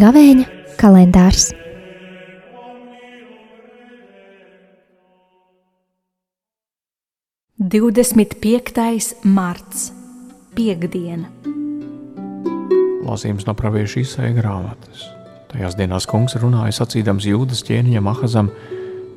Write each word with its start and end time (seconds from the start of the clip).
Gavēņa 0.00 0.44
kalendārs. 0.80 1.50
Divdesmit 7.60 8.38
piektais 8.40 9.12
marts, 9.28 9.90
piekdiena. 10.56 11.28
Lasījums 13.04 13.44
no 13.44 13.54
pravieša 13.58 14.00
izsēja 14.06 14.38
grāmatas. 14.40 15.19
Tajās 15.50 15.74
dienās 15.74 16.06
kungs 16.06 16.36
runāja 16.38 16.76
sacīdams 16.76 17.26
jūdas 17.26 17.64
ķēniņam 17.66 18.06
Ahazam, 18.12 18.52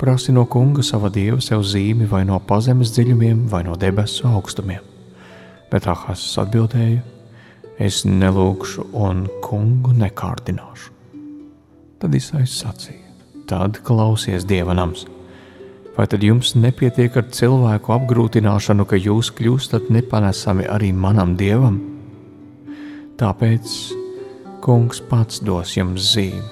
prasi 0.00 0.32
no 0.32 0.46
kunga 0.48 0.80
sava 0.86 1.10
dieva 1.12 1.42
sev 1.44 1.60
zīmi 1.68 2.08
vai 2.08 2.22
no 2.24 2.38
pazemes 2.40 2.94
dziļumiem, 2.96 3.44
vai 3.52 3.60
no 3.66 3.76
debesu 3.76 4.24
augstumiem. 4.30 4.80
Bet 5.68 5.88
Ahazs 5.92 6.38
atbildēja: 6.40 7.02
Es 7.76 8.02
nelūgšu 8.08 8.88
un 8.96 9.26
kungu 9.44 9.92
nekārdināšu. 9.96 10.92
Tad 12.00 12.16
Isais 12.16 12.56
sacīja: 12.64 13.12
Tad 13.48 13.82
klausies 13.84 14.48
dieva 14.48 14.72
nams. 14.76 15.04
Vai 15.92 16.06
tad 16.08 16.24
jums 16.24 16.54
nepietiek 16.56 17.16
ar 17.20 17.28
cilvēku 17.28 17.92
apgrūtināšanu, 17.92 18.88
ka 18.88 18.96
jūs 18.96 19.28
kļūstat 19.36 19.92
nepanesami 19.92 20.64
arī 20.64 20.94
manam 20.96 21.36
dievam? 21.36 21.76
Tāpēc 23.20 24.01
kungs 24.62 25.00
pats 25.10 25.40
dos 25.42 25.74
jums 25.74 26.12
zīmi. 26.14 26.42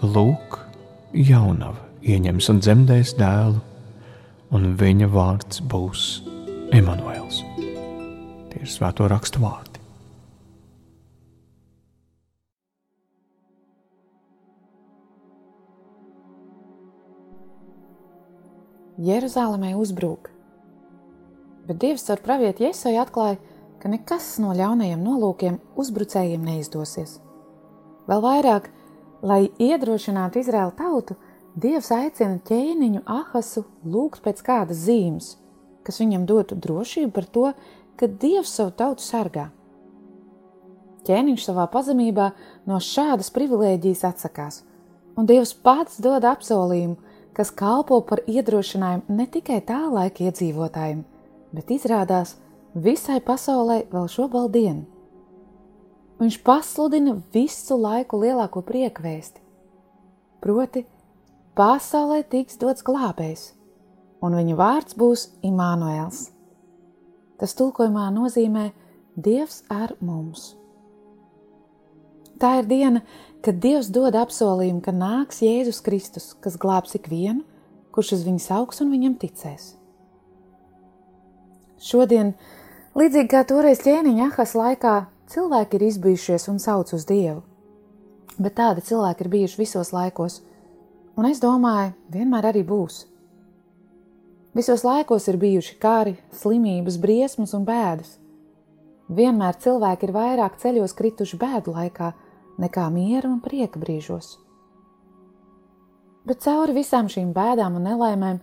Lūk, 0.00 0.56
jaunava 1.12 1.82
ieņems 2.00 2.48
un 2.54 2.62
dzemdēs 2.64 3.12
dēlu, 3.18 3.60
un 4.56 4.70
viņa 4.80 5.08
vārds 5.12 5.60
būs 5.68 6.06
Emanuēls. 6.72 7.42
Tie 8.50 8.64
ir 8.64 8.70
svēto 8.70 9.10
rakstu 9.12 9.44
vārdi. 9.44 9.76
Jeruzalemē 19.00 19.74
uzbrūk. 19.80 20.28
Bet 21.68 21.80
Dievs 21.80 22.08
ar 22.12 22.20
pravieti 22.24 22.68
Iesai 22.68 22.96
atklāja, 23.00 23.38
ka 23.80 23.88
nekas 23.88 24.38
no 24.40 24.52
ļaunajiem 24.56 25.00
nolūkiem 25.04 25.60
uzbrucējiem 25.80 26.44
neizdosies. 26.44 27.20
Vēl 28.10 28.22
vairāk, 28.24 28.64
lai 29.22 29.44
iedrošinātu 29.62 30.40
Izraēlu 30.42 30.74
tautu, 30.78 31.14
Dievs 31.60 31.90
aicina 31.90 32.38
ķēniņu 32.46 33.00
Ahasu 33.10 33.64
lūgt 33.82 34.22
pēc 34.22 34.38
kādas 34.46 34.84
zīmes, 34.86 35.32
kas 35.82 35.98
viņam 35.98 36.26
dotu 36.26 36.54
drošību 36.54 37.10
par 37.14 37.26
to, 37.26 37.46
ka 37.98 38.06
Dievs 38.06 38.52
savu 38.54 38.70
tautu 38.78 39.02
sargā. 39.02 39.48
Ķēniņš 41.06 41.46
savā 41.48 41.66
pazemībā 41.72 42.30
no 42.70 42.78
šādas 42.82 43.32
privilēģijas 43.34 44.04
atsakās, 44.12 44.60
un 45.18 45.26
Dievs 45.26 45.54
pats 45.54 45.98
dod 46.02 46.26
apsolījumu, 46.26 46.98
kas 47.34 47.50
kalpo 47.50 48.00
par 48.06 48.22
iedrošinājumu 48.26 49.18
ne 49.18 49.26
tikai 49.26 49.60
tā 49.66 49.82
laika 49.90 50.26
iedzīvotājiem, 50.26 51.04
bet 51.54 51.74
izrādās 51.74 52.36
visai 52.74 53.20
pasaulē 53.20 53.84
vēl 53.90 54.10
šobrīd. 54.10 54.99
Viņš 56.20 56.36
pasludina 56.44 57.14
visu 57.32 57.78
laiku 57.80 58.18
lielāko 58.20 58.60
priekvēsti, 58.66 59.40
proti, 60.44 60.82
pasaulē 61.56 62.20
tiks 62.28 62.58
dots 62.60 62.84
glābējs, 62.84 63.46
un 64.20 64.36
viņa 64.36 64.56
vārds 64.58 64.98
būs 65.00 65.30
Imānuēls. 65.48 66.26
Tas 67.40 67.56
tulkojumā 67.56 68.10
nozīmē 68.12 68.66
Dievs 69.16 69.62
ar 69.72 69.94
mums. 70.04 70.50
Tā 72.40 72.58
ir 72.60 72.68
diena, 72.68 73.00
kad 73.44 73.56
Dievs 73.60 73.88
dod 73.92 74.16
apsolījumu, 74.16 74.82
ka 74.84 74.92
nāks 74.92 75.40
Jēzus 75.44 75.80
Kristus, 75.84 76.34
kas 76.40 76.60
glābs 76.60 76.96
ikvienu, 76.96 77.46
kurš 77.96 78.18
uz 78.18 78.26
viņu 78.28 78.44
augs 78.58 78.80
un 78.84 78.92
viņam 78.92 79.16
ticēs. 79.20 79.72
Šodien, 81.80 82.34
līdzīgi 82.92 83.32
kā 83.32 83.40
toreiz 83.48 83.80
ķēniņa 83.84 84.28
ahas 84.28 84.52
laikā, 84.56 84.94
cilvēki 85.30 85.78
ir 85.78 85.86
izbijušies 85.86 86.48
un 86.50 86.58
sauc 86.62 86.90
uz 86.96 87.06
Dievu. 87.06 87.42
Bet 88.40 88.56
tādi 88.58 88.82
cilvēki 88.86 89.24
ir 89.24 89.30
bijuši 89.34 89.60
visos 89.60 89.92
laikos, 89.94 90.40
un 91.18 91.28
es 91.28 91.42
domāju, 91.42 91.92
vienmēr 92.10 92.50
arī 92.50 92.64
būs. 92.66 93.04
Visos 94.56 94.82
laikos 94.82 95.28
ir 95.30 95.38
bijuši 95.38 95.76
kari, 95.78 96.16
slimības, 96.34 96.98
briesmas 96.98 97.54
un 97.54 97.66
bēdas. 97.68 98.16
Vienmēr 99.10 99.58
cilvēki 99.62 100.08
ir 100.08 100.14
vairāk 100.14 100.58
ceļos 100.62 100.94
krituši 100.98 101.38
bēdu 101.38 101.74
laikā, 101.76 102.12
nekā 102.58 102.86
miera 102.90 103.30
un 103.30 103.38
prieka 103.42 103.78
brīžos. 103.82 104.38
Bet 106.26 106.42
cauri 106.44 106.74
visām 106.76 107.08
šīm 107.10 107.30
bēdām 107.34 107.78
un 107.78 107.86
nelaimēm 107.86 108.40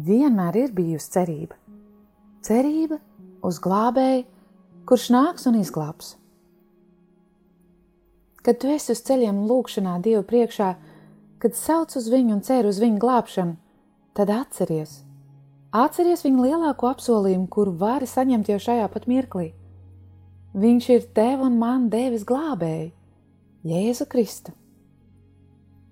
vienmēr 0.00 0.56
ir 0.64 0.72
bijusi 0.76 1.12
cerība. 1.14 1.58
Cerība 2.44 2.98
uz 3.44 3.60
glābēju, 3.64 4.24
kurš 4.84 5.08
nāks 5.14 5.48
un 5.48 5.56
izglābs. 5.60 6.14
Kad 8.44 8.60
tu 8.60 8.68
esi 8.68 8.92
uz 8.92 9.00
ceļiem 9.06 9.44
lūkšanā 9.48 9.96
Dievu 10.04 10.24
priekšā, 10.28 10.74
kad 11.40 11.56
sauc 11.56 11.94
uz 11.96 12.08
viņu 12.12 12.36
un 12.36 12.42
cer 12.44 12.68
uz 12.68 12.80
viņu 12.82 13.00
glābšanu, 13.00 13.56
tad 14.16 14.32
atceries. 14.32 15.00
Atceries 15.74 16.22
viņa 16.26 16.44
lielāko 16.44 16.90
apsolījumu, 16.92 17.48
kuru 17.50 17.72
vari 17.80 18.06
saņemt 18.06 18.52
jau 18.52 18.60
šajā 18.62 18.90
pat 18.92 19.08
mirklī. 19.10 19.48
Viņš 20.54 20.90
ir 20.94 21.08
tev 21.16 21.40
un 21.42 21.56
man 21.58 21.88
devis 21.90 22.22
glābēju. 22.28 22.92
Jēzu 23.64 24.04
Kristu. 24.12 24.52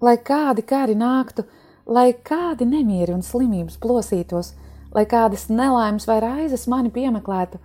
Lai 0.00 0.16
kādi 0.16 0.64
kari 0.64 0.96
nāktu, 0.98 1.44
lai 1.86 2.10
kādi 2.24 2.64
nemieri 2.66 3.12
un 3.12 3.22
slimības 3.22 3.76
plosītos, 3.82 4.54
lai 4.94 5.04
kādas 5.04 5.46
nelaimes 5.52 6.08
vai 6.08 6.18
raizes 6.24 6.64
mani 6.70 6.90
piemeklētu, 6.90 7.60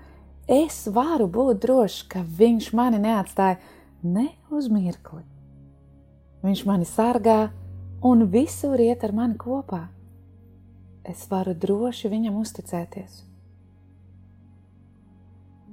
es 0.47 0.87
varu 0.87 1.27
būt 1.27 1.61
drošs, 1.63 2.03
ka 2.11 2.23
Viņš 2.23 2.71
mani 2.75 2.99
neatstāja 3.03 3.59
ne 4.03 4.29
uz 4.51 4.69
mirkli. 4.71 5.23
Viņš 6.43 6.63
mani 6.67 6.87
sargā 6.87 7.51
un 8.03 8.25
visur 8.31 8.79
iet 8.79 9.03
ar 9.03 9.13
mani 9.15 9.37
kopā. 9.39 9.85
Es 11.07 11.25
varu 11.31 11.53
droši 11.55 12.11
viņam 12.11 12.39
uzticēties. 12.39 13.21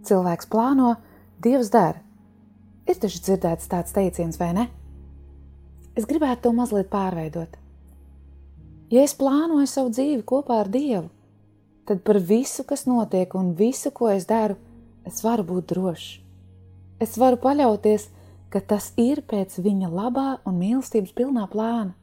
Cilvēks 0.06 0.48
plāno, 0.50 0.96
Dievs 1.40 1.70
dara. 1.72 2.00
Ir 2.88 2.98
taču 2.98 3.20
dzirdēts 3.22 3.68
tāds 3.70 3.94
teiciens, 3.94 4.38
vai 4.40 4.50
ne? 4.56 4.66
Es 5.98 6.06
gribētu 6.08 6.48
to 6.48 6.52
mazliet 6.56 6.90
pārveidot. 6.90 7.56
Ja 8.90 9.04
es 9.06 9.14
plānoju 9.14 9.68
savu 9.70 9.92
dzīvi 9.94 10.24
kopā 10.26 10.60
ar 10.64 10.70
Dievu, 10.70 11.08
tad 11.88 12.02
par 12.06 12.18
visu, 12.18 12.64
kas 12.64 12.86
notiek 12.86 13.34
un 13.34 13.52
visu, 13.58 13.90
ko 13.90 14.10
es 14.12 14.26
daru, 14.28 14.56
es 15.06 15.22
varu 15.24 15.46
būt 15.46 15.70
drošs. 15.72 16.08
Es 17.00 17.16
varu 17.16 17.40
paļauties, 17.40 18.08
ka 18.52 18.60
tas 18.60 18.90
ir 19.00 19.22
pēc 19.26 19.56
viņa 19.62 19.88
labā 19.88 20.28
un 20.44 20.58
mīlestības 20.60 21.14
pilnā 21.16 21.46
plāna. 21.50 21.94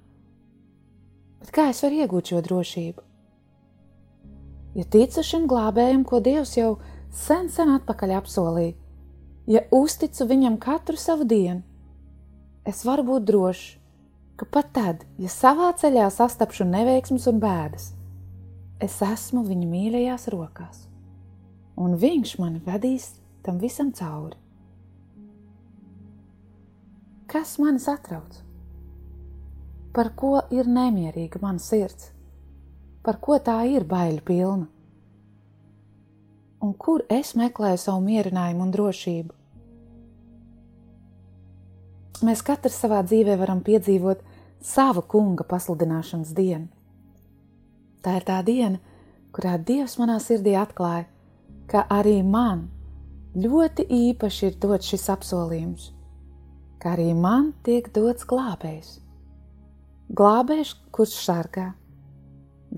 Bet 1.42 1.52
kā 1.54 1.68
es 1.72 1.84
varu 1.86 2.02
iegūt 2.02 2.32
šo 2.32 2.42
drošību? 2.46 3.04
Ja 4.78 4.86
ticu 4.94 5.24
šim 5.26 5.48
glābējam, 5.50 6.04
ko 6.06 6.20
Dievs 6.22 6.56
jau 6.58 6.78
sen, 7.14 7.50
sen 7.50 7.74
atpakaļ 7.76 8.14
apsolīja, 8.20 8.76
ja 9.50 9.64
uzticu 9.74 10.28
viņam 10.30 10.58
katru 10.62 10.98
savu 11.00 11.26
dienu, 11.26 11.64
es 12.68 12.84
varu 12.86 13.06
būt 13.08 13.28
drošs, 13.30 13.68
ka 14.38 14.46
pat 14.46 14.74
tad, 14.76 15.06
ja 15.18 15.32
savā 15.34 15.72
ceļā 15.80 16.10
sastapšu 16.14 16.68
neveiksmus 16.70 17.26
un 17.32 17.40
bēdas, 17.42 17.92
es 18.84 18.98
esmu 19.02 19.42
viņa 19.48 19.68
mīļajās 19.72 20.28
rokās, 20.34 20.84
un 21.78 21.96
viņš 21.98 22.34
mani 22.42 22.62
vedīs 22.66 23.16
tam 23.46 23.58
visam 23.62 23.90
cauri. 23.96 24.38
Kas 27.28 27.58
mani 27.60 27.82
satrauc? 27.84 28.38
Par 29.98 30.14
ko 30.16 30.38
ir 30.54 30.70
nemierīga 30.70 31.42
mana 31.42 31.60
sirds? 31.60 32.12
Par 33.04 33.18
ko 33.24 33.40
tā 33.42 33.58
ir 33.72 33.88
baiļu 33.88 34.24
pilna? 34.28 34.68
Un 36.62 36.74
kur 36.74 37.04
es 37.14 37.34
meklēju 37.38 37.82
savu 37.82 38.04
mierinājumu 38.06 38.66
un 38.66 38.72
drošību? 38.74 39.34
Mēs 42.26 42.42
katrs 42.46 42.80
savā 42.82 43.04
dzīvē 43.06 43.36
varam 43.38 43.60
piedzīvot 43.66 44.24
savu 44.64 45.04
kunga 45.06 45.46
pasludināšanas 45.46 46.34
dienu. 46.38 46.77
Tā 48.08 48.14
ir 48.22 48.24
tā 48.24 48.38
diena, 48.48 48.78
kurā 49.36 49.58
Dievs 49.60 49.98
manā 50.00 50.16
sirdī 50.24 50.54
atklāja, 50.56 51.10
ka 51.68 51.82
arī 51.92 52.22
man 52.24 52.70
ļoti 53.36 53.84
īpaši 53.92 54.46
ir 54.48 54.56
dots 54.64 54.94
šis 54.94 55.10
apsolījums, 55.12 55.90
ka 56.80 56.94
arī 56.96 57.10
man 57.12 57.50
tiek 57.68 57.92
dots 57.92 58.24
glābējs. 58.24 58.94
glābējs, 60.16 60.72
kurš 60.96 61.18
sargā, 61.26 61.74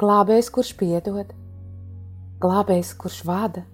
glābējs, 0.01 0.49
kurš 0.49 0.73
piedod, 0.81 1.29
glābējs, 2.41 2.95
kurš 2.97 3.21
vada, 3.29 3.67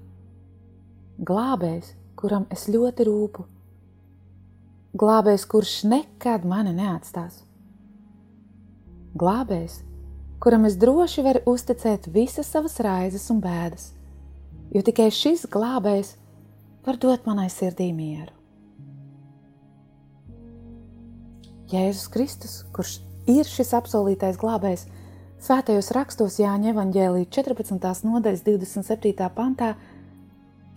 glābējs, 1.24 1.96
kuram 2.20 2.52
es 2.52 2.68
ļoti 2.68 3.08
rūpu, 3.08 3.48
glābējs, 5.00 5.48
kurš 5.48 5.84
nekad 5.88 6.44
mani 6.44 6.76
neatstās, 6.76 7.46
glābējs, 9.16 9.86
kuram 10.44 10.66
es 10.68 10.78
droši 10.80 11.24
varu 11.26 11.42
uzticēt 11.50 12.10
visas 12.14 12.50
savas 12.52 12.78
raizes 12.84 13.28
un 13.34 13.42
bēdas, 13.44 13.92
jo 14.74 14.84
tikai 14.86 15.10
šis 15.14 15.48
glābējs 15.52 16.16
var 16.86 17.00
dot 17.02 17.26
manai 17.26 17.48
sirdī 17.50 17.92
mieru. 17.96 18.32
Jēzus 21.72 22.12
Kristus, 22.14 22.60
kurš 22.76 23.00
ir 23.32 23.48
šis 23.50 23.74
apsolītais 23.74 24.38
glābējs, 24.38 24.86
svētajos 25.42 25.90
rakstos 25.98 26.38
Jāņa 26.38 26.72
evaņģēlī 26.76 27.26
14. 27.34 28.06
nodaļas 28.06 28.46
27. 28.46 29.30
pantā, 29.34 29.74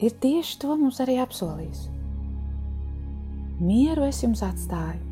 ir 0.00 0.16
tieši 0.22 0.56
to 0.62 0.78
mums 0.80 1.02
arī 1.04 1.18
apsolījis. 1.20 1.84
Mieru 3.60 4.06
es 4.06 4.22
jums 4.22 4.40
atstāju, 4.46 5.02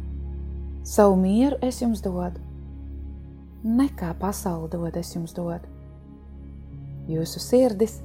savu 0.87 1.17
mieru 1.21 1.59
es 1.67 1.83
jums 1.83 2.01
dodu, 2.05 2.46
nekā 3.67 4.13
pasauli 4.21 4.71
dod 4.73 4.97
es 4.99 5.15
jums 5.17 5.35
dodu. 5.37 5.67
Jūsu 7.11 7.43
sirdis, 7.43 8.01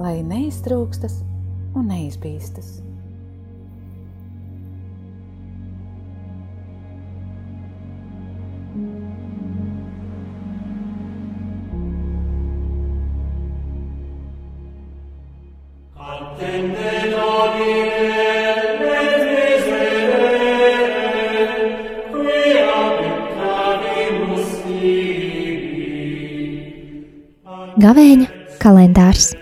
lai 0.00 0.18
neiztrūkstas 0.24 1.20
un 1.76 1.88
neizbīstas. 1.92 2.76
Gavēņa 27.76 28.26
kalendārs 28.56 29.34